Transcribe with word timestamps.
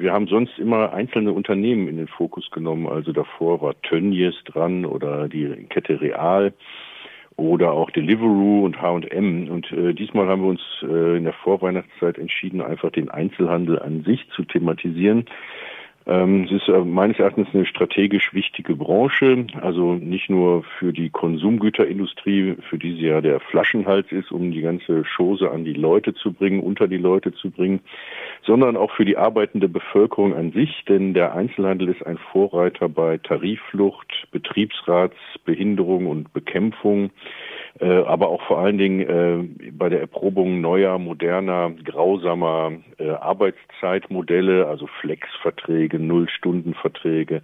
Wir 0.00 0.12
haben 0.12 0.28
sonst 0.28 0.56
immer 0.58 0.92
einzelne 0.92 1.32
Unternehmen 1.32 1.88
in 1.88 1.96
den 1.96 2.06
Fokus 2.06 2.48
genommen. 2.52 2.86
Also 2.86 3.12
davor 3.12 3.60
war 3.60 3.74
Tönnies 3.82 4.34
dran 4.44 4.84
oder 4.84 5.28
die 5.28 5.48
Kette 5.68 6.00
Real 6.00 6.52
oder 7.34 7.72
auch 7.72 7.90
Deliveroo 7.90 8.64
und 8.64 8.80
H&M. 8.80 9.48
Und 9.48 9.72
äh, 9.72 9.94
diesmal 9.94 10.28
haben 10.28 10.42
wir 10.42 10.50
uns 10.50 10.62
äh, 10.82 11.16
in 11.16 11.24
der 11.24 11.32
Vorweihnachtszeit 11.32 12.16
entschieden, 12.16 12.60
einfach 12.60 12.92
den 12.92 13.10
Einzelhandel 13.10 13.80
an 13.80 14.04
sich 14.04 14.28
zu 14.36 14.44
thematisieren. 14.44 15.24
Ähm, 16.08 16.44
es 16.44 16.62
ist 16.62 16.68
äh, 16.68 16.78
meines 16.78 17.18
Erachtens 17.18 17.48
eine 17.52 17.66
strategisch 17.66 18.32
wichtige 18.32 18.74
Branche, 18.74 19.46
also 19.60 19.92
nicht 19.92 20.30
nur 20.30 20.64
für 20.78 20.94
die 20.94 21.10
Konsumgüterindustrie, 21.10 22.56
für 22.70 22.78
die 22.78 22.94
sie 22.94 23.08
ja 23.08 23.20
der 23.20 23.40
Flaschenhals 23.40 24.10
ist, 24.10 24.32
um 24.32 24.50
die 24.50 24.62
ganze 24.62 25.02
Chose 25.04 25.50
an 25.50 25.66
die 25.66 25.74
Leute 25.74 26.14
zu 26.14 26.32
bringen, 26.32 26.60
unter 26.60 26.88
die 26.88 26.96
Leute 26.96 27.34
zu 27.34 27.50
bringen, 27.50 27.80
sondern 28.42 28.78
auch 28.78 28.90
für 28.92 29.04
die 29.04 29.18
arbeitende 29.18 29.68
Bevölkerung 29.68 30.34
an 30.34 30.52
sich, 30.52 30.82
denn 30.88 31.12
der 31.12 31.34
Einzelhandel 31.34 31.88
ist 31.88 32.06
ein 32.06 32.16
Vorreiter 32.32 32.88
bei 32.88 33.18
Tarifflucht, 33.18 34.28
Betriebsratsbehinderung 34.32 36.06
und 36.06 36.32
Bekämpfung 36.32 37.10
aber 37.84 38.28
auch 38.28 38.42
vor 38.42 38.58
allen 38.58 38.78
Dingen 38.78 39.00
äh, 39.00 39.70
bei 39.72 39.88
der 39.88 40.00
Erprobung 40.00 40.60
neuer, 40.60 40.98
moderner, 40.98 41.72
grausamer 41.84 42.72
äh, 42.98 43.10
Arbeitszeitmodelle, 43.10 44.66
also 44.66 44.86
Flexverträge, 45.00 45.98
Nullstundenverträge, 45.98 47.42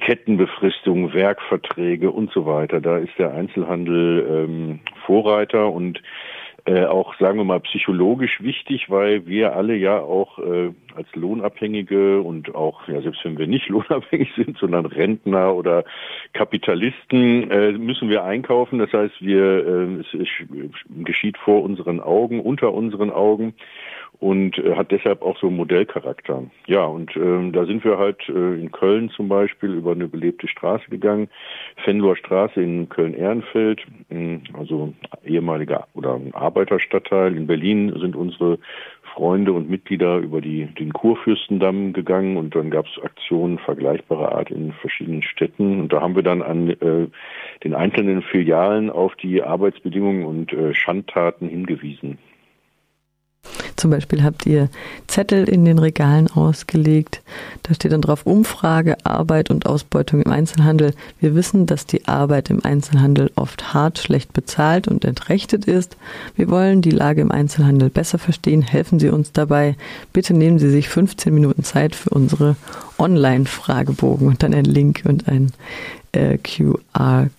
Kettenbefristung, 0.00 1.12
Werkverträge 1.14 2.10
und 2.10 2.30
so 2.32 2.46
weiter. 2.46 2.80
Da 2.80 2.98
ist 2.98 3.18
der 3.18 3.34
Einzelhandel 3.34 4.26
ähm, 4.28 4.80
Vorreiter 5.06 5.72
und 5.72 6.02
äh, 6.66 6.84
auch, 6.84 7.14
sagen 7.18 7.38
wir 7.38 7.44
mal, 7.44 7.60
psychologisch 7.60 8.42
wichtig, 8.42 8.90
weil 8.90 9.26
wir 9.26 9.54
alle 9.54 9.76
ja 9.76 10.00
auch 10.00 10.38
äh, 10.40 10.72
als 10.96 11.06
Lohnabhängige 11.14 12.20
und 12.20 12.54
auch, 12.54 12.88
ja, 12.88 13.00
selbst 13.00 13.24
wenn 13.24 13.38
wir 13.38 13.46
nicht 13.46 13.68
lohnabhängig 13.70 14.32
sind, 14.34 14.58
sondern 14.58 14.84
Rentner 14.84 15.54
oder 15.54 15.84
Kapitalisten, 16.32 17.50
äh, 17.50 17.72
müssen 17.72 18.08
wir 18.08 18.24
einkaufen. 18.24 18.80
Das 18.80 18.92
heißt, 18.92 19.14
wir, 19.20 19.42
äh, 19.42 20.00
es, 20.00 20.06
es 20.14 20.28
geschieht 21.04 21.38
vor 21.38 21.62
unseren 21.62 22.00
Augen, 22.00 22.40
unter 22.40 22.74
unseren 22.74 23.10
Augen 23.10 23.54
und 24.20 24.58
äh, 24.58 24.74
hat 24.74 24.90
deshalb 24.90 25.22
auch 25.22 25.38
so 25.38 25.50
Modellcharakter. 25.50 26.44
Ja, 26.66 26.84
und 26.84 27.14
ähm, 27.16 27.52
da 27.52 27.64
sind 27.66 27.84
wir 27.84 27.98
halt 27.98 28.28
äh, 28.28 28.60
in 28.60 28.72
Köln 28.72 29.10
zum 29.10 29.28
Beispiel 29.28 29.74
über 29.74 29.92
eine 29.92 30.08
belebte 30.08 30.48
Straße 30.48 30.88
gegangen, 30.88 31.28
Fenloher 31.84 32.16
Straße 32.16 32.60
in 32.60 32.88
Köln-Ehrenfeld, 32.88 33.82
äh, 34.10 34.38
also 34.54 34.92
ehemaliger 35.24 35.86
oder 35.94 36.20
Arbeiterstadtteil. 36.32 37.36
In 37.36 37.46
Berlin 37.46 37.94
sind 37.98 38.16
unsere 38.16 38.58
Freunde 39.16 39.52
und 39.52 39.70
Mitglieder 39.70 40.18
über 40.18 40.42
die, 40.42 40.66
den 40.78 40.92
Kurfürstendamm 40.92 41.94
gegangen 41.94 42.36
und 42.36 42.54
dann 42.54 42.70
gab 42.70 42.86
es 42.86 43.02
Aktionen 43.02 43.58
vergleichbarer 43.58 44.32
Art 44.32 44.50
in 44.50 44.72
verschiedenen 44.72 45.22
Städten. 45.22 45.80
Und 45.80 45.92
da 45.92 46.02
haben 46.02 46.14
wir 46.14 46.22
dann 46.22 46.42
an 46.42 46.68
äh, 46.68 47.08
den 47.64 47.74
einzelnen 47.74 48.22
Filialen 48.22 48.90
auf 48.90 49.16
die 49.16 49.42
Arbeitsbedingungen 49.42 50.26
und 50.26 50.52
äh, 50.52 50.74
Schandtaten 50.74 51.48
hingewiesen. 51.48 52.18
Zum 53.76 53.90
Beispiel 53.90 54.22
habt 54.22 54.46
ihr 54.46 54.68
Zettel 55.06 55.48
in 55.48 55.64
den 55.64 55.78
Regalen 55.78 56.28
ausgelegt. 56.28 57.22
Da 57.62 57.74
steht 57.74 57.92
dann 57.92 58.00
drauf 58.00 58.24
Umfrage, 58.24 58.96
Arbeit 59.04 59.50
und 59.50 59.66
Ausbeutung 59.66 60.22
im 60.22 60.32
Einzelhandel. 60.32 60.94
Wir 61.20 61.34
wissen, 61.34 61.66
dass 61.66 61.86
die 61.86 62.08
Arbeit 62.08 62.50
im 62.50 62.64
Einzelhandel 62.64 63.30
oft 63.36 63.74
hart, 63.74 63.98
schlecht 63.98 64.32
bezahlt 64.32 64.88
und 64.88 65.04
entrechtet 65.04 65.66
ist. 65.66 65.96
Wir 66.36 66.48
wollen 66.48 66.80
die 66.80 66.90
Lage 66.90 67.20
im 67.20 67.30
Einzelhandel 67.30 67.90
besser 67.90 68.18
verstehen. 68.18 68.62
Helfen 68.62 68.98
Sie 68.98 69.10
uns 69.10 69.32
dabei. 69.32 69.76
Bitte 70.12 70.32
nehmen 70.34 70.58
Sie 70.58 70.70
sich 70.70 70.88
15 70.88 71.34
Minuten 71.34 71.62
Zeit 71.62 71.94
für 71.94 72.10
unsere 72.10 72.56
Online-Fragebogen 72.98 74.28
und 74.28 74.42
dann 74.42 74.54
ein 74.54 74.64
Link 74.64 75.02
und 75.04 75.28
ein 75.28 75.52
äh, 76.12 76.38
QR-Code. 76.38 77.30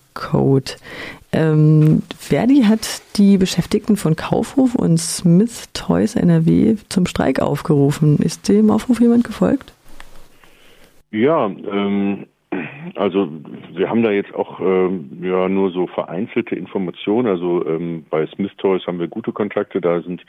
Ähm, 1.32 2.02
Verdi 2.18 2.62
hat 2.62 3.02
die 3.16 3.36
Beschäftigten 3.36 3.96
von 3.96 4.16
Kaufhof 4.16 4.74
und 4.74 4.98
Smith 4.98 5.68
Toys 5.74 6.16
NRW 6.16 6.76
zum 6.88 7.06
Streik 7.06 7.40
aufgerufen. 7.40 8.18
Ist 8.18 8.48
dem 8.48 8.70
Aufruf 8.70 9.00
jemand 9.00 9.24
gefolgt? 9.24 9.72
Ja, 11.10 11.46
ähm, 11.46 12.26
also 12.94 13.28
wir 13.72 13.88
haben 13.88 14.02
da 14.02 14.10
jetzt 14.10 14.34
auch 14.34 14.60
ähm, 14.60 15.10
ja 15.22 15.48
nur 15.48 15.70
so 15.70 15.86
vereinzelte 15.86 16.54
Informationen. 16.54 17.28
Also 17.28 17.66
ähm, 17.66 18.06
bei 18.08 18.26
Smith 18.26 18.52
Toys 18.56 18.86
haben 18.86 18.98
wir 18.98 19.08
gute 19.08 19.32
Kontakte. 19.32 19.80
Da 19.80 20.00
sind 20.00 20.22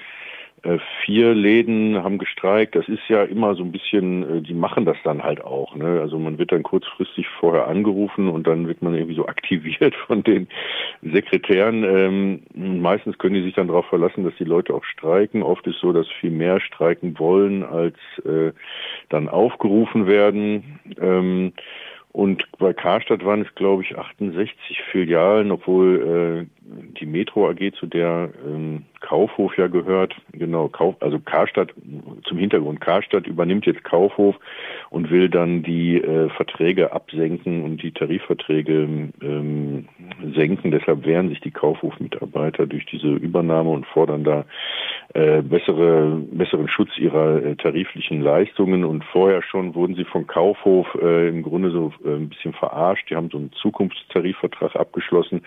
vier 1.06 1.34
Läden 1.34 2.04
haben 2.04 2.18
gestreikt. 2.18 2.76
Das 2.76 2.88
ist 2.88 3.08
ja 3.08 3.24
immer 3.24 3.56
so 3.56 3.64
ein 3.64 3.72
bisschen, 3.72 4.38
äh, 4.38 4.42
die 4.42 4.54
machen 4.54 4.86
das 4.86 4.98
dann 5.04 5.24
halt 5.24 5.42
auch. 5.42 5.76
Ne? 5.76 6.00
Also 6.02 6.20
man 6.20 6.38
wird 6.38 6.52
dann 6.52 6.64
kurzfristig 6.64 7.28
vorher 7.40 7.68
angerufen 7.68 8.30
und 8.30 8.48
dann 8.48 8.68
wird 8.68 8.82
man 8.82 8.94
irgendwie 8.94 9.16
so 9.16 9.28
aktiviert 9.28 9.96
von 10.08 10.24
den 10.24 10.48
Sekretären. 11.02 11.84
Ähm, 11.84 12.82
meistens 12.82 13.18
können 13.18 13.36
die 13.36 13.44
sich 13.44 13.56
dann 13.56 13.68
darauf 13.68 13.86
verlassen, 13.86 14.24
dass 14.24 14.36
die 14.36 14.44
Leute 14.44 14.74
auch 14.74 14.84
streiken. 14.84 15.44
Oft 15.44 15.66
ist 15.68 15.80
so, 15.80 15.94
dass 15.94 16.08
viel 16.20 16.32
mehr 16.32 16.60
streiken 16.60 17.18
wollen, 17.20 17.64
als 17.64 17.98
äh, 18.26 18.52
dann 19.10 19.30
aufgerufen 19.30 20.08
werden. 20.08 20.80
Ähm, 21.00 21.54
und 22.12 22.44
bei 22.58 22.74
Karstadt 22.74 23.24
waren 23.24 23.44
es, 23.44 23.54
glaube 23.56 23.84
ich, 23.84 23.98
68 23.98 24.82
Filialen, 24.92 25.52
obwohl 25.52 26.48
äh, 26.50 26.96
die 27.00 27.06
Metro 27.06 27.48
AG, 27.48 27.74
zu 27.80 27.86
der 27.86 28.32
ähm, 28.46 28.86
Kaufhof 29.02 29.58
ja 29.58 29.68
gehört, 29.68 30.16
genau, 30.34 30.68
Kauf, 30.68 30.96
also 31.00 31.20
Karstadt, 31.20 31.74
zum 32.26 32.38
Hintergrund, 32.38 32.82
Karstadt 32.82 33.28
übernimmt 33.28 33.66
jetzt 33.66 33.84
Kaufhof 33.84 34.36
und 34.90 35.10
will 35.10 35.30
dann 35.30 35.64
die 35.64 35.96
äh, 35.96 36.30
Verträge 36.30 36.92
absenken 36.92 37.64
und 37.64 37.82
die 37.82 37.92
Tarifverträge 37.92 39.10
ähm, 39.22 39.88
senken. 40.36 40.72
Deshalb 40.72 41.06
wehren 41.06 41.30
sich 41.30 41.40
die 41.40 41.52
Kaufhofmitarbeiter 41.52 42.66
durch 42.66 42.86
diese 42.86 43.08
Übernahme 43.08 43.70
und 43.70 43.86
fordern 43.88 44.24
da 44.24 44.46
äh, 45.14 45.42
bessere, 45.42 46.22
besseren 46.32 46.68
Schutz 46.68 46.98
ihrer 46.98 47.44
äh, 47.44 47.56
tariflichen 47.56 48.22
Leistungen. 48.22 48.84
Und 48.84 49.04
vorher 49.06 49.42
schon 49.42 49.76
wurden 49.76 49.96
sie 49.96 50.06
von 50.06 50.28
Kaufhof 50.28 50.88
äh, 51.02 51.30
im 51.30 51.42
Grunde 51.42 51.72
so 51.72 51.94
äh, 52.04 52.16
ein 52.16 52.30
bisschen 52.30 52.54
verarscht. 52.54 53.10
Die 53.10 53.16
haben 53.16 53.30
so 53.30 53.38
einen 53.38 53.52
Zukunftstarifvertrag 53.54 54.76
abgeschlossen 54.76 55.42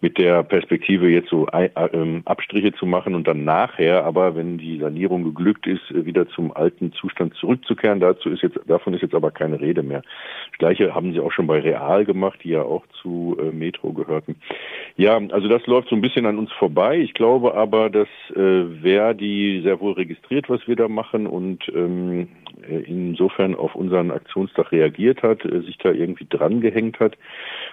mit 0.00 0.18
der 0.18 0.42
Perspektive, 0.42 1.08
jetzt 1.08 1.30
so 1.30 1.46
äh, 1.48 1.70
ähm, 1.92 2.22
Abstriche 2.26 2.72
zu 2.72 2.86
machen 2.86 2.97
und 3.06 3.26
dann 3.26 3.44
nachher, 3.44 4.04
aber 4.04 4.36
wenn 4.36 4.58
die 4.58 4.78
Sanierung 4.78 5.24
geglückt 5.24 5.66
ist, 5.66 5.82
wieder 5.92 6.28
zum 6.28 6.52
alten 6.52 6.92
Zustand 6.92 7.34
zurückzukehren. 7.34 8.00
Dazu 8.00 8.30
ist 8.30 8.42
jetzt, 8.42 8.58
davon 8.66 8.94
ist 8.94 9.02
jetzt 9.02 9.14
aber 9.14 9.30
keine 9.30 9.60
Rede 9.60 9.82
mehr. 9.82 10.02
Das 10.50 10.58
Gleiche 10.58 10.94
haben 10.94 11.12
sie 11.12 11.20
auch 11.20 11.32
schon 11.32 11.46
bei 11.46 11.60
Real 11.60 12.04
gemacht, 12.04 12.40
die 12.42 12.50
ja 12.50 12.62
auch 12.62 12.84
zu 13.02 13.36
äh, 13.40 13.52
Metro 13.54 13.92
gehörten. 13.92 14.36
Ja, 14.96 15.20
also 15.30 15.48
das 15.48 15.66
läuft 15.66 15.88
so 15.88 15.96
ein 15.96 16.00
bisschen 16.00 16.26
an 16.26 16.38
uns 16.38 16.52
vorbei. 16.52 16.98
Ich 16.98 17.14
glaube 17.14 17.54
aber, 17.54 17.90
dass 17.90 18.08
äh, 18.34 18.64
Verdi 18.82 19.60
sehr 19.62 19.80
wohl 19.80 19.92
registriert, 19.92 20.48
was 20.48 20.66
wir 20.66 20.76
da 20.76 20.88
machen 20.88 21.26
und 21.26 21.68
ähm, 21.74 22.28
äh, 22.46 22.47
insofern 22.68 23.54
auf 23.54 23.74
unseren 23.74 24.10
Aktionstag 24.10 24.72
reagiert 24.72 25.22
hat, 25.22 25.44
äh, 25.44 25.60
sich 25.60 25.78
da 25.78 25.90
irgendwie 25.90 26.26
dran 26.28 26.60
gehängt 26.60 27.00
hat. 27.00 27.16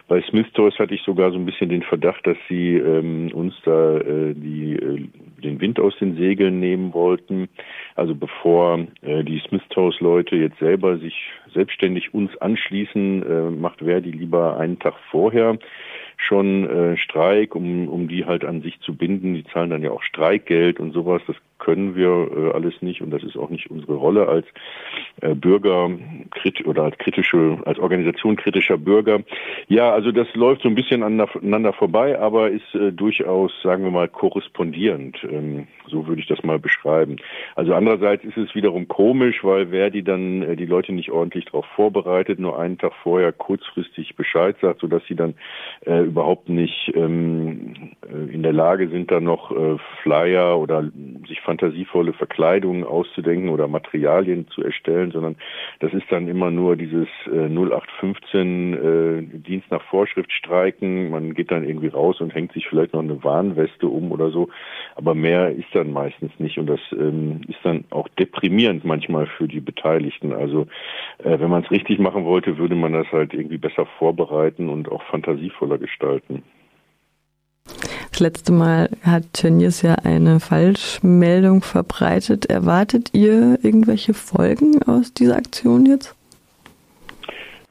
Bei 0.08 0.22
Smith 0.22 0.48
Toys 0.54 0.78
hatte 0.80 0.94
ich 0.94 1.02
sogar 1.04 1.32
so 1.32 1.38
ein 1.38 1.46
bisschen 1.46 1.70
den 1.70 1.84
Verdacht, 1.84 2.26
dass 2.26 2.38
sie 2.48 2.76
ähm, 2.76 3.32
uns 3.34 3.54
da 3.64 3.98
äh, 3.98 4.34
die, 4.34 4.74
äh, 4.74 5.08
den 5.44 5.60
Wind 5.62 5.80
aus 5.80 5.98
den 6.00 6.16
Segeln 6.16 6.60
nehmen 6.60 6.94
wollten. 6.94 7.50
Also 7.96 8.16
bevor 8.16 8.80
äh, 9.02 9.24
die 9.24 9.42
Smith 9.48 9.64
Toys 9.70 10.00
Leute 10.00 10.36
jetzt 10.36 10.60
selber 10.60 10.98
sich 10.98 11.16
selbstständig 11.54 12.14
uns 12.14 12.36
anschließen, 12.38 13.24
äh, 13.24 13.52
macht 13.52 13.80
Verdi 13.80 14.12
lieber 14.12 14.58
einen 14.58 14.80
Tag 14.80 14.96
vorher 15.10 15.58
schon 16.18 16.70
äh, 16.70 16.98
Streik, 16.98 17.56
um, 17.56 17.88
um 17.88 18.08
die 18.08 18.26
halt 18.26 18.46
an 18.46 18.62
sich 18.62 18.80
zu 18.82 18.96
binden. 18.96 19.34
Die 19.34 19.44
zahlen 19.46 19.70
dann 19.70 19.84
ja 19.84 19.92
auch 19.92 20.04
Streikgeld 20.04 20.80
und 20.80 20.92
sowas. 20.92 21.22
Das 21.28 21.36
können 21.58 21.96
wir 21.96 22.10
äh, 22.10 22.52
alles 22.54 22.82
nicht 22.82 23.02
und 23.02 23.12
das 23.12 23.24
ist 23.24 23.38
auch 23.38 23.50
nicht 23.50 23.72
unsere 23.72 23.96
Rolle 23.96 24.28
als 24.28 24.46
äh, 25.22 25.34
Bürger 25.34 25.90
oder 26.66 26.84
als 26.84 26.98
kritische, 26.98 27.58
als 27.66 27.80
Organisation 27.80 28.36
kritischer 28.36 28.78
Bürger. 28.78 29.22
Ja, 29.68 29.92
also 29.92 30.12
das 30.12 30.28
läuft 30.36 30.64
so 30.64 30.70
ein 30.70 30.76
bisschen 30.76 31.04
aneinander 31.04 31.74
vorbei, 31.74 32.20
aber 32.20 32.50
ist 32.50 32.76
äh, 32.76 32.92
durchaus, 32.92 33.54
sagen 33.64 33.84
wir 33.84 33.92
mal, 33.92 34.10
korrespondierend. 34.10 35.18
Ähm, 35.24 35.68
so 35.88 36.08
würde 36.08 36.20
ich 36.20 36.28
das 36.28 36.44
mal 36.44 36.60
beschreiben. 36.60 37.18
Also 37.56 37.74
andererseits 37.74 38.24
ist 38.26 38.38
es 38.38 38.56
wiederum 38.56 38.88
komisch, 38.88 39.44
weil 39.44 39.72
wer 39.72 39.92
die 39.92 40.04
dann 40.04 40.58
die 40.58 40.66
Leute 40.66 40.94
nicht 40.94 41.12
ordentlich 41.12 41.46
darauf 41.46 41.66
vorbereitet, 41.76 42.40
nur 42.40 42.60
einen 42.60 42.80
Tag 42.80 42.94
vorher 43.04 43.32
kurzfristig 43.32 44.16
Bescheid 44.16 44.56
sagt, 44.62 44.82
sodass 44.82 45.04
sie 45.08 45.16
dann 45.16 45.36
überhaupt 45.86 46.50
nicht 46.50 46.92
ähm, 46.96 47.92
äh, 48.12 48.34
in 48.34 48.42
der 48.42 48.54
Lage 48.54 48.90
sind, 48.90 49.12
dann 49.12 49.26
noch 49.26 49.56
Flyer 50.02 50.58
oder 50.58 50.90
sich 51.28 51.40
fantasievolle 51.46 52.14
Verkleidungen 52.14 52.84
auszudenken 52.84 53.50
oder 53.50 53.68
Materialien 53.68 54.48
zu 54.50 54.64
erstellen, 54.64 55.12
sondern 55.12 55.36
das 55.80 55.94
ist 55.94 56.06
dann 56.10 56.28
immer 56.28 56.52
nur 56.52 56.76
dieses 56.76 57.08
äh, 57.28 57.48
0815 57.48 58.74
äh, 58.74 59.38
Dienst 59.40 59.72
nach 59.72 59.84
Vorschrift 59.84 60.32
streiken. 60.32 61.12
Man 61.12 61.34
geht 61.34 61.52
dann 61.52 61.64
irgendwie 61.64 61.88
raus 61.88 62.20
und 62.20 62.34
hängt 62.34 62.52
sich 62.54 62.68
vielleicht 62.68 62.94
noch 62.94 63.02
eine 63.02 63.24
Warnweste 63.24 63.88
um 63.88 64.12
oder 64.12 64.32
so. 64.32 64.50
Aber 64.96 65.16
mehr 65.16 65.52
ist 65.52 65.74
dann 65.74 65.92
meistens 65.94 66.32
nicht. 66.40 66.58
Und 66.58 66.68
das 66.68 66.80
ähm, 66.92 67.42
ist 67.48 67.60
dann 67.64 67.86
auch 67.92 68.08
deprimierend 68.20 68.84
manchmal 68.84 69.28
für 69.28 69.48
die 69.48 69.62
Beteiligten. 69.62 70.34
Also 70.34 70.68
äh, 71.20 71.40
wenn 71.40 71.50
man 71.50 71.64
es 71.64 71.72
richtig 71.72 72.00
machen 72.00 72.26
wollte, 72.26 72.58
würde 72.58 72.76
man 72.76 72.94
das 72.94 73.12
halt 73.12 73.34
irgendwie 73.34 73.58
besser 73.58 73.86
vorbereiten 73.98 74.70
und 74.70 74.92
auch 74.92 75.04
fantasievoller 75.04 75.78
gestalten. 75.78 76.44
Das 78.16 78.22
letzte 78.22 78.54
Mal 78.54 78.90
hat 79.02 79.34
Tönnies 79.34 79.82
ja 79.82 79.96
eine 79.96 80.40
Falschmeldung 80.40 81.62
verbreitet. 81.62 82.46
Erwartet 82.46 83.10
ihr 83.12 83.60
irgendwelche 83.62 84.14
Folgen 84.14 84.82
aus 84.84 85.14
dieser 85.14 85.36
Aktion 85.36 85.86
jetzt? 85.86 86.16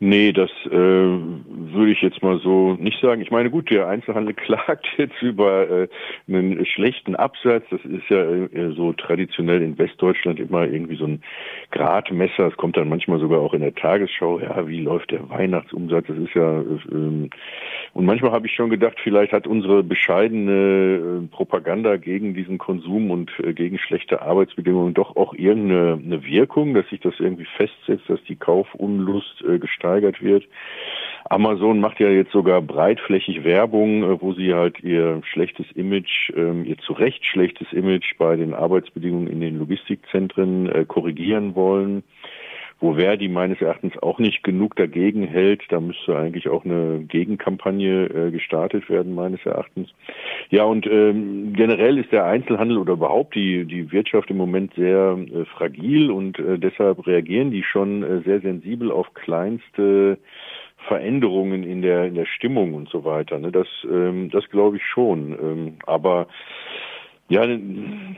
Nee, 0.07 0.33
das 0.33 0.51
äh, 0.67 0.71
würde 0.71 1.91
ich 1.91 2.03
jetzt 2.03 2.23
mal 2.23 2.39
so 2.39 2.75
nicht 2.75 3.01
sagen. 3.01 3.23
Ich 3.23 3.31
meine, 3.31 3.49
gut, 3.49 3.71
der 3.71 3.89
Einzelhandel 3.89 4.35
klagt 4.35 4.87
jetzt 4.99 5.23
über 5.23 5.71
äh, 5.71 5.89
einen 6.29 6.67
schlechten 6.67 7.17
Absatz. 7.17 7.65
Das 7.71 7.83
ist 7.87 8.11
ja 8.11 8.23
äh, 8.23 8.75
so 8.77 8.93
traditionell 8.93 9.63
in 9.63 9.79
Westdeutschland 9.79 10.41
immer 10.41 10.67
irgendwie 10.67 10.97
so 10.97 11.07
ein 11.07 11.23
Gradmesser. 11.71 12.49
Es 12.49 12.57
kommt 12.59 12.77
dann 12.77 12.91
manchmal 12.91 13.19
sogar 13.19 13.41
auch 13.41 13.55
in 13.55 13.63
der 13.63 13.75
Tagesschau, 13.75 14.41
ja, 14.41 14.69
wie 14.69 14.83
läuft 14.83 15.11
der 15.11 15.27
Weihnachtsumsatz? 15.31 16.05
Das 16.07 16.19
ist 16.19 16.35
ja, 16.35 16.61
äh, 16.61 17.29
und 17.95 18.05
manchmal 18.05 18.33
habe 18.33 18.47
ich 18.47 18.53
schon 18.53 18.69
gedacht, 18.69 18.99
vielleicht 19.03 19.33
hat 19.33 19.47
unsere 19.47 19.83
bescheidene 19.83 21.23
äh, 21.23 21.35
Propaganda 21.35 21.97
gegen 21.97 22.35
diesen 22.35 22.59
Konsum 22.59 23.11
und 23.11 23.33
äh, 23.43 23.55
gegen 23.55 23.79
schlechte 23.79 24.21
Arbeitsbedingungen 24.21 24.93
doch 24.93 25.17
auch 25.17 25.33
irgendeine 25.33 26.23
Wirkung, 26.27 26.75
dass 26.75 26.87
sich 26.91 27.01
das 27.01 27.15
irgendwie 27.21 27.47
festsetzt, 27.57 28.05
dass 28.09 28.23
die 28.25 28.37
Kaufunlust 28.37 29.43
äh, 29.49 29.59
gesteigert 29.95 30.23
wird. 30.23 30.45
Amazon 31.31 31.81
macht 31.81 32.01
ja 32.01 32.09
jetzt 32.09 32.33
sogar 32.33 32.61
breitflächig 32.61 33.45
Werbung, 33.45 34.03
äh, 34.03 34.21
wo 34.21 34.35
sie 34.35 34.53
halt 34.53 34.81
ihr 34.81 35.23
schlechtes 35.25 35.67
Image, 35.75 36.31
ähm, 36.37 36.65
ihr 36.65 36.77
zu 36.79 36.93
Recht 36.93 37.25
schlechtes 37.25 37.73
Image 37.73 38.19
bei 38.19 38.37
den 38.37 38.53
Arbeitsbedingungen 38.53 39.29
in 39.29 39.41
den 39.41 39.59
Logistikzentren 39.59 40.69
äh, 40.69 40.85
korrigieren 40.85 41.55
wollen 41.55 42.03
wo 42.81 42.95
Verdi 42.95 43.29
meines 43.29 43.61
Erachtens 43.63 43.97
auch 44.03 44.19
nicht 44.19 44.43
genug 44.43 44.77
dagegen 44.77 45.27
hält. 45.27 45.63
Da 45.71 45.81
müsste 45.81 46.19
eigentlich 46.19 46.49
auch 46.49 46.65
eine 46.67 47.05
Gegenkampagne 47.09 48.05
äh, 48.07 48.31
gestartet 48.31 48.91
werden, 48.91 49.15
meines 49.15 49.47
Erachtens. 49.47 49.89
Ja, 50.51 50.65
und 50.65 50.87
ähm, 50.87 51.53
generell 51.55 51.99
ist 51.99 52.13
der 52.13 52.25
Einzelhandel 52.25 52.79
oder 52.79 52.95
überhaupt 52.95 53.35
die, 53.35 53.65
die 53.65 53.91
Wirtschaft 53.93 54.31
im 54.31 54.37
Moment 54.37 54.75
sehr 54.75 55.17
äh, 55.19 55.45
fragil 55.47 56.11
und 56.11 56.39
äh, 56.39 56.59
deshalb 56.59 57.07
reagieren 57.07 57.51
die 57.51 57.63
schon 57.63 58.03
äh, 58.03 58.21
sehr 58.21 58.41
sensibel 58.41 58.91
auf 58.91 59.13
kleinste 59.15 60.19
Veränderungen 60.87 61.65
in 61.65 61.83
der 61.83 62.05
in 62.05 62.15
der 62.15 62.27
Stimmung 62.27 62.75
und 62.75 62.89
so 62.91 63.05
weiter. 63.05 63.39
Ne? 63.39 63.51
Das 63.51 63.69
ähm, 63.91 64.31
das 64.31 64.49
glaube 64.51 64.77
ich 64.77 64.83
schon. 64.85 65.33
Ähm, 65.33 65.75
aber 65.87 66.27
ja, 67.29 67.41
eine 67.41 67.59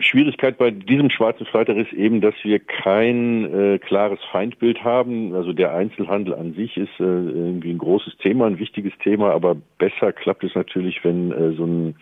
Schwierigkeit 0.00 0.58
bei 0.58 0.72
diesem 0.72 1.10
schwarzen 1.10 1.46
Freitag 1.46 1.76
ist 1.76 1.92
eben, 1.92 2.20
dass 2.20 2.34
wir 2.42 2.58
kein 2.58 3.54
äh, 3.54 3.78
klares 3.78 4.18
Feindbild 4.32 4.82
haben. 4.82 5.32
Also 5.32 5.52
der 5.52 5.72
Einzelhandel 5.74 6.34
an 6.34 6.54
sich 6.54 6.76
ist 6.76 6.98
äh, 6.98 7.04
irgendwie 7.04 7.70
ein 7.70 7.78
großes 7.78 8.16
Thema, 8.18 8.46
ein 8.46 8.58
wichtiges 8.58 8.92
Thema, 9.04 9.30
aber 9.30 9.56
besser 9.78 10.12
klappt 10.12 10.42
es 10.42 10.56
natürlich, 10.56 11.04
wenn 11.04 11.30
äh, 11.30 11.52
so 11.52 11.64
ein 11.64 11.96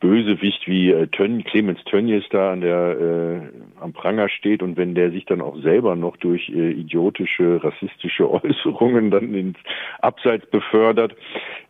Bösewicht 0.00 0.66
wie 0.66 0.90
äh, 0.90 1.06
Tön, 1.08 1.44
Clemens 1.44 1.82
Tönnies 1.84 2.24
da 2.30 2.52
an 2.52 2.62
der 2.62 2.98
äh, 2.98 3.82
am 3.82 3.92
Pranger 3.92 4.28
steht 4.28 4.62
und 4.62 4.76
wenn 4.76 4.94
der 4.94 5.10
sich 5.10 5.26
dann 5.26 5.40
auch 5.40 5.56
selber 5.58 5.96
noch 5.96 6.16
durch 6.16 6.48
äh, 6.48 6.70
idiotische 6.70 7.62
rassistische 7.62 8.30
Äußerungen 8.44 9.10
dann 9.10 9.34
ins 9.34 9.58
Abseits 10.00 10.46
befördert, 10.46 11.14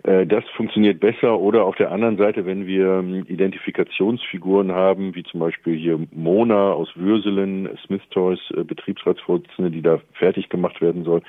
äh, 0.05 0.27
das 0.27 0.45
funktioniert 0.57 1.01
besser. 1.01 1.39
Oder 1.39 1.65
auf 1.65 1.77
der 1.77 1.91
anderen 1.91 2.17
Seite, 2.17 2.47
wenn 2.47 2.67
wir 2.67 3.05
äh, 3.05 3.33
Identifikationsfiguren 3.33 4.73
haben, 4.73 5.15
wie 5.15 5.25
zum 5.25 5.41
Beispiel 5.41 5.77
hier 5.77 5.99
Mona 6.13 6.73
aus 6.73 6.89
Würselen, 6.95 7.69
Smith 7.85 8.03
Toys 8.11 8.41
äh, 8.57 8.65
Betriebsratsvorsitzende, 8.65 9.71
die 9.71 9.83
da 9.83 10.01
fertig 10.13 10.49
gemacht 10.49 10.81
werden 10.81 11.05
soll, 11.05 11.23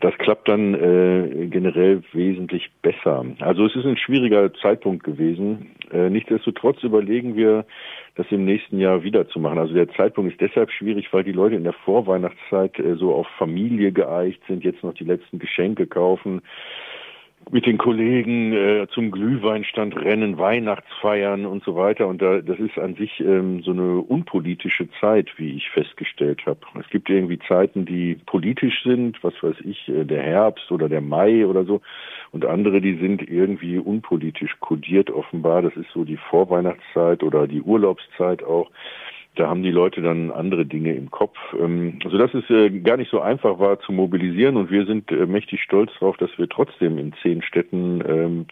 das 0.00 0.16
klappt 0.18 0.48
dann 0.48 0.74
äh, 0.74 1.46
generell 1.46 2.02
wesentlich 2.12 2.70
besser. 2.82 3.24
Also 3.40 3.66
es 3.66 3.74
ist 3.74 3.84
ein 3.84 3.96
schwieriger 3.96 4.52
Zeitpunkt 4.54 5.04
gewesen. 5.04 5.72
Äh, 5.92 6.10
nicht 6.10 6.28
Nichtsdestotrotz 6.28 6.82
überlegen 6.82 7.36
wir, 7.36 7.64
das 8.16 8.26
im 8.30 8.44
nächsten 8.44 8.78
Jahr 8.78 9.02
wieder 9.02 9.28
zu 9.28 9.40
machen. 9.40 9.58
Also 9.58 9.74
der 9.74 9.88
Zeitpunkt 9.90 10.32
ist 10.32 10.40
deshalb 10.40 10.70
schwierig, 10.70 11.12
weil 11.12 11.24
die 11.24 11.32
Leute 11.32 11.56
in 11.56 11.64
der 11.64 11.72
Vorweihnachtszeit 11.72 12.78
äh, 12.78 12.96
so 12.96 13.14
auf 13.14 13.26
Familie 13.38 13.92
geeicht 13.92 14.40
sind, 14.46 14.64
jetzt 14.64 14.82
noch 14.82 14.94
die 14.94 15.04
letzten 15.04 15.38
Geschenke 15.38 15.86
kaufen 15.86 16.42
mit 17.50 17.66
den 17.66 17.78
Kollegen 17.78 18.52
äh, 18.52 18.86
zum 18.92 19.10
Glühweinstand 19.10 19.96
rennen, 19.96 20.38
Weihnachtsfeiern 20.38 21.46
und 21.46 21.64
so 21.64 21.76
weiter. 21.76 22.06
Und 22.06 22.20
da, 22.20 22.40
das 22.40 22.58
ist 22.58 22.78
an 22.78 22.94
sich 22.94 23.20
ähm, 23.20 23.62
so 23.62 23.70
eine 23.70 23.98
unpolitische 24.00 24.88
Zeit, 25.00 25.28
wie 25.38 25.56
ich 25.56 25.70
festgestellt 25.70 26.44
habe. 26.46 26.60
Es 26.78 26.88
gibt 26.90 27.08
irgendwie 27.08 27.38
Zeiten, 27.38 27.86
die 27.86 28.16
politisch 28.26 28.82
sind, 28.82 29.22
was 29.22 29.34
weiß 29.42 29.56
ich, 29.64 29.88
äh, 29.88 30.04
der 30.04 30.22
Herbst 30.22 30.70
oder 30.70 30.88
der 30.88 31.00
Mai 31.00 31.46
oder 31.46 31.64
so. 31.64 31.80
Und 32.32 32.44
andere, 32.44 32.80
die 32.80 32.96
sind 32.96 33.28
irgendwie 33.28 33.78
unpolitisch 33.78 34.58
kodiert 34.60 35.10
offenbar. 35.10 35.62
Das 35.62 35.74
ist 35.76 35.90
so 35.94 36.04
die 36.04 36.18
Vorweihnachtszeit 36.18 37.22
oder 37.22 37.46
die 37.46 37.62
Urlaubszeit 37.62 38.42
auch 38.42 38.70
da 39.38 39.48
haben 39.48 39.62
die 39.62 39.70
Leute 39.70 40.02
dann 40.02 40.30
andere 40.30 40.66
Dinge 40.66 40.94
im 40.94 41.10
Kopf, 41.10 41.36
ähm, 41.58 41.98
also 42.04 42.18
dass 42.18 42.34
es 42.34 42.48
äh, 42.50 42.70
gar 42.80 42.96
nicht 42.96 43.10
so 43.10 43.20
einfach 43.20 43.58
war 43.58 43.80
zu 43.80 43.92
mobilisieren 43.92 44.56
und 44.56 44.70
wir 44.70 44.84
sind 44.86 45.10
äh, 45.12 45.26
mächtig 45.26 45.62
stolz 45.62 45.90
darauf, 46.00 46.16
dass 46.16 46.30
wir 46.36 46.48
trotzdem 46.48 46.98
in 46.98 47.12
zehn 47.22 47.42
Städten 47.42 48.02
ähm, 48.06 48.46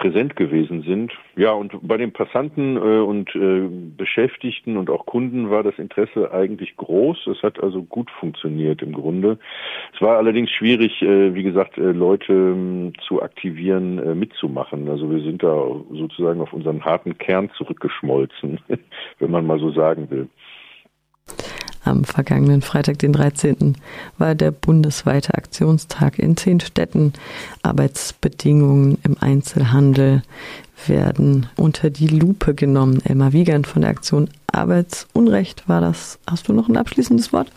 präsent 0.00 0.34
gewesen 0.34 0.82
sind. 0.82 1.12
Ja, 1.36 1.52
und 1.52 1.72
bei 1.82 1.98
den 1.98 2.12
Passanten 2.12 2.76
äh, 2.76 2.80
und 2.80 3.34
äh, 3.34 3.68
Beschäftigten 3.96 4.78
und 4.78 4.88
auch 4.88 5.04
Kunden 5.04 5.50
war 5.50 5.62
das 5.62 5.78
Interesse 5.78 6.32
eigentlich 6.32 6.76
groß. 6.76 7.26
Es 7.26 7.42
hat 7.42 7.62
also 7.62 7.82
gut 7.82 8.10
funktioniert 8.10 8.80
im 8.80 8.92
Grunde. 8.92 9.38
Es 9.94 10.00
war 10.00 10.16
allerdings 10.16 10.50
schwierig, 10.50 11.02
äh, 11.02 11.34
wie 11.34 11.42
gesagt, 11.42 11.76
äh, 11.76 11.92
Leute 11.92 12.32
äh, 12.32 12.92
zu 13.06 13.22
aktivieren, 13.22 13.98
äh, 13.98 14.14
mitzumachen. 14.14 14.88
Also 14.88 15.10
wir 15.10 15.20
sind 15.20 15.42
da 15.42 15.66
sozusagen 15.90 16.40
auf 16.40 16.52
unseren 16.54 16.82
harten 16.82 17.18
Kern 17.18 17.50
zurückgeschmolzen, 17.58 18.58
wenn 19.20 19.30
man 19.30 19.46
mal 19.46 19.58
so 19.58 19.70
sagen 19.70 20.10
will. 20.10 20.28
Am 21.82 22.04
vergangenen 22.04 22.60
Freitag, 22.60 22.98
den 22.98 23.12
13., 23.12 23.76
war 24.18 24.34
der 24.34 24.50
bundesweite 24.50 25.34
Aktionstag 25.34 26.18
in 26.18 26.36
zehn 26.36 26.60
Städten. 26.60 27.14
Arbeitsbedingungen 27.62 28.98
im 29.02 29.16
Einzelhandel 29.18 30.22
werden 30.86 31.46
unter 31.56 31.88
die 31.88 32.08
Lupe 32.08 32.54
genommen. 32.54 33.00
Elmar 33.04 33.32
Wiegand 33.32 33.66
von 33.66 33.82
der 33.82 33.90
Aktion 33.90 34.28
Arbeitsunrecht 34.52 35.68
war 35.68 35.80
das. 35.80 36.18
Hast 36.30 36.48
du 36.48 36.52
noch 36.52 36.68
ein 36.68 36.76
abschließendes 36.76 37.32
Wort? 37.32 37.50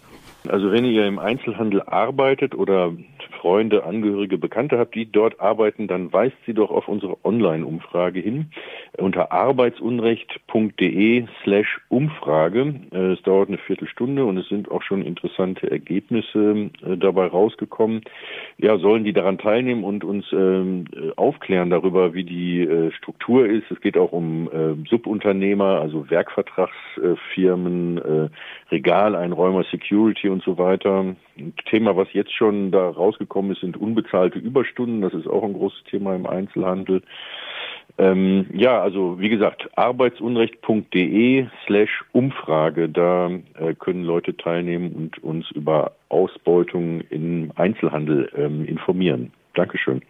Also 0.47 0.71
wenn 0.71 0.85
ihr 0.85 1.05
im 1.05 1.19
Einzelhandel 1.19 1.81
arbeitet 1.83 2.55
oder 2.55 2.91
Freunde, 3.39 3.83
Angehörige, 3.83 4.37
Bekannte 4.37 4.77
habt, 4.77 4.95
die 4.95 5.11
dort 5.11 5.39
arbeiten, 5.39 5.87
dann 5.87 6.11
weist 6.13 6.35
sie 6.45 6.53
doch 6.53 6.71
auf 6.71 6.87
unsere 6.87 7.17
Online-Umfrage 7.23 8.19
hin 8.19 8.51
unter 8.97 9.31
arbeitsunrecht.de 9.31 11.25
slash 11.43 11.79
Umfrage. 11.89 12.75
Äh, 12.91 13.13
es 13.13 13.21
dauert 13.23 13.49
eine 13.49 13.57
Viertelstunde 13.57 14.25
und 14.25 14.37
es 14.37 14.47
sind 14.49 14.69
auch 14.69 14.83
schon 14.83 15.01
interessante 15.01 15.69
Ergebnisse 15.69 16.69
äh, 16.85 16.97
dabei 16.97 17.27
rausgekommen. 17.27 18.01
Ja, 18.57 18.77
sollen 18.77 19.03
die 19.03 19.13
daran 19.13 19.37
teilnehmen 19.37 19.83
und 19.83 20.03
uns 20.03 20.25
ähm, 20.31 20.85
aufklären 21.15 21.69
darüber, 21.69 22.13
wie 22.13 22.23
die 22.23 22.61
äh, 22.61 22.91
Struktur 22.91 23.47
ist. 23.47 23.69
Es 23.71 23.81
geht 23.81 23.97
auch 23.97 24.11
um 24.11 24.49
Subunternehmer, 24.89 25.79
also 25.81 26.09
Werkvertragsfirmen, 26.09 28.29
Regaleinräumer, 28.71 29.63
Security 29.71 30.29
und 30.29 30.43
so 30.43 30.57
weiter. 30.57 31.15
Ein 31.37 31.53
Thema, 31.69 31.95
was 31.95 32.11
jetzt 32.13 32.33
schon 32.33 32.71
da 32.71 32.89
rausgekommen 33.13 33.51
ist, 33.51 33.61
sind 33.61 33.77
unbezahlte 33.77 34.39
Überstunden. 34.39 35.01
Das 35.01 35.13
ist 35.13 35.27
auch 35.27 35.43
ein 35.43 35.53
großes 35.53 35.83
Thema 35.89 36.15
im 36.15 36.25
Einzelhandel. 36.25 37.01
Ähm, 37.97 38.47
ja, 38.53 38.81
also 38.81 39.19
wie 39.19 39.29
gesagt, 39.29 39.69
arbeitsunrecht.de 39.77 41.47
slash 41.65 42.03
Umfrage, 42.11 42.89
da 42.89 43.29
äh, 43.59 43.73
können 43.75 44.03
Leute 44.03 44.35
teilnehmen 44.35 44.93
und 44.93 45.23
uns 45.23 45.49
über 45.51 45.91
Ausbeutung 46.09 47.01
im 47.09 47.51
Einzelhandel 47.55 48.29
ähm, 48.35 48.65
informieren. 48.65 49.31
Dankeschön. 49.53 50.01